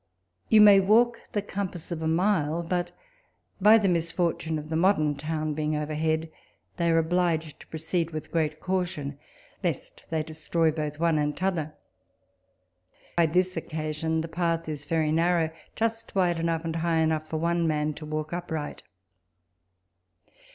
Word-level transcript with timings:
You 0.49 0.61
may 0.61 0.79
walk 0.79 1.21
the 1.31 1.43
compass 1.43 1.91
of 1.91 2.01
a 2.01 2.07
mile; 2.07 2.63
but 2.63 2.91
by 3.61 3.77
the 3.77 3.87
misfortune 3.87 4.57
of 4.57 4.69
the 4.69 4.75
modem 4.75 5.13
town 5.13 5.53
being 5.53 5.75
overhead, 5.75 6.31
they 6.77 6.89
are 6.89 6.97
obliged 6.97 7.59
to 7.59 7.67
proceed 7.67 8.09
with 8.09 8.31
great 8.31 8.59
caution, 8.59 9.19
lest 9.63 10.09
they 10.09 10.23
destroy 10.23 10.71
both 10.71 10.99
one 10.99 11.17
ajid 11.17 11.35
t'other. 11.35 11.75
By 13.15 13.27
this 13.27 13.55
occasion 13.55 14.21
the 14.21 14.27
path 14.27 14.67
is 14.67 14.85
very 14.85 15.11
narrow, 15.11 15.51
just 15.75 16.15
wide 16.15 16.39
enough 16.39 16.65
and 16.65 16.77
high 16.77 17.01
enough 17.01 17.27
for 17.27 17.37
one 17.37 17.67
man 17.67 17.93
to 17.93 18.05
walk 18.07 18.33
upright. 18.33 18.81